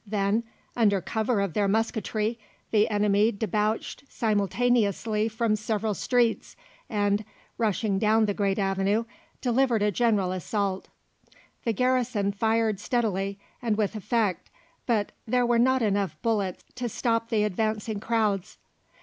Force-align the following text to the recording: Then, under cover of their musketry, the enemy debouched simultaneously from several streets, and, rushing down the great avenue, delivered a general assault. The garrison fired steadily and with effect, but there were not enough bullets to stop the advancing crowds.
Then, 0.07 0.43
under 0.75 0.99
cover 0.99 1.41
of 1.41 1.53
their 1.53 1.67
musketry, 1.67 2.39
the 2.71 2.89
enemy 2.89 3.31
debouched 3.31 4.03
simultaneously 4.09 5.27
from 5.27 5.55
several 5.55 5.93
streets, 5.93 6.55
and, 6.89 7.23
rushing 7.59 7.99
down 7.99 8.25
the 8.25 8.33
great 8.33 8.57
avenue, 8.57 9.05
delivered 9.41 9.83
a 9.83 9.91
general 9.91 10.31
assault. 10.31 10.87
The 11.65 11.73
garrison 11.73 12.31
fired 12.31 12.79
steadily 12.79 13.37
and 13.61 13.77
with 13.77 13.95
effect, 13.95 14.49
but 14.87 15.11
there 15.27 15.45
were 15.45 15.59
not 15.59 15.83
enough 15.83 16.19
bullets 16.23 16.63
to 16.77 16.89
stop 16.89 17.29
the 17.29 17.43
advancing 17.43 17.99
crowds. 17.99 18.57